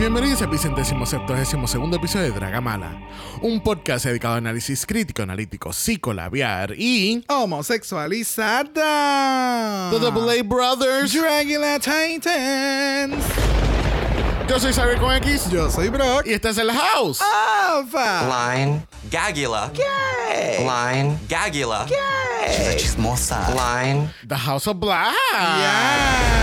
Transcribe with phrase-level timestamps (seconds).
[0.00, 2.90] Bienvenidos al vicentésimo septuagésimo segundo episodio de Dragamala,
[3.42, 9.90] un podcast dedicado a análisis crítico, analítico, psicolabiar y Homosexualizada.
[9.90, 11.12] The Double A Brothers.
[11.12, 13.22] Dragula Titans.
[14.48, 16.26] Yo soy Xavier con X Yo soy Brock.
[16.26, 17.20] y estás en la house.
[17.20, 18.54] Alpha.
[18.56, 19.70] Line Gagula.
[19.74, 20.64] Gay.
[20.64, 21.84] Line Gagula.
[22.48, 23.50] She's a chismosa.
[23.54, 25.12] Line The House of Black.
[25.34, 26.38] Yeah.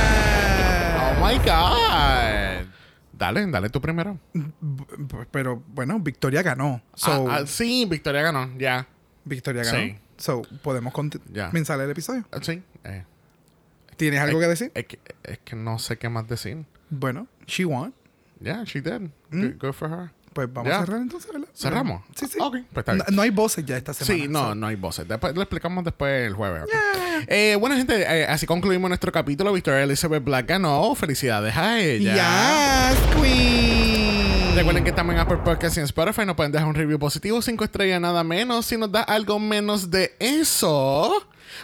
[0.99, 1.86] Oh my God.
[3.17, 4.19] Dale, dale tú primero.
[5.31, 6.81] Pero bueno, Victoria ganó.
[6.93, 8.87] So, Ah, ah, sí, Victoria ganó, ya.
[9.25, 9.77] Victoria ganó.
[9.77, 9.97] sí.
[10.17, 12.25] So, podemos comenzar el episodio.
[12.31, 12.61] Ah, Sí.
[12.83, 13.03] eh,
[13.97, 14.71] ¿Tienes algo es, que decir?
[14.75, 16.65] Es que, es que no sé qué más decir.
[16.89, 17.93] Bueno, she won.
[18.39, 19.09] Yeah, she did.
[19.31, 20.11] Good, good for her.
[20.37, 20.77] Pues vamos Ya.
[20.77, 21.47] a cerrar entonces, ¿verdad?
[21.51, 22.03] ¿Cerramos?
[22.15, 22.37] Sí, sí.
[22.39, 24.23] Ok, pues no, hay voces ya esta semana.
[24.23, 25.07] Sí, no, no hay voces.
[25.07, 26.61] Después lo explicamos después el jueves.
[26.61, 26.69] ok.
[27.27, 29.51] Eh, bueno, gente, eh, así concluimos nuestro capítulo.
[29.51, 30.93] Victoria Elizabeth Black ganó.
[30.93, 32.91] Felicidades a ella.
[32.91, 34.55] Yes, Queen.
[34.55, 36.27] Recuerden que estamos en Apple Podcast y en Spotify.
[36.27, 38.67] Nos pueden dejar un review positivo, cinco estrellas, nada menos.
[38.67, 41.13] Si nos da algo menos de eso,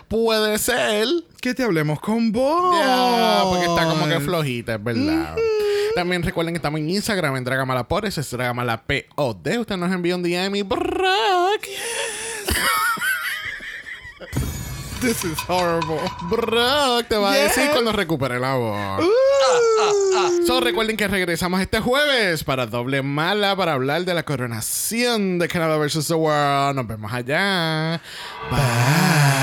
[0.08, 1.06] puede ser.
[1.40, 2.76] Que te hablemos con vos.
[2.84, 5.36] Ya, porque está como que flojita, es verdad.
[5.96, 9.60] También recuerden que estamos en Instagram en Dragamala por eso es Dragamala POD.
[9.60, 10.82] Usted nos envía un DM y Brock.
[15.02, 16.00] This is horrible.
[16.30, 19.04] Brock te va a decir cuando recupere la voz.
[20.48, 25.50] So, recuerden que regresamos este jueves para doble mala para hablar de la coronación de
[25.50, 26.08] Canada vs.
[26.08, 26.76] The World.
[26.78, 28.02] Nos vemos allá.
[28.50, 29.43] Bye.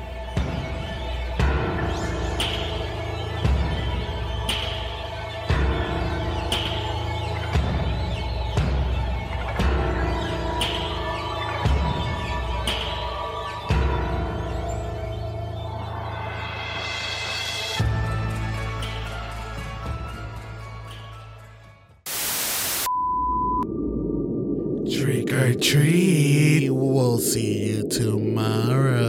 [25.01, 29.01] Trick or treat, we'll see you tomorrow.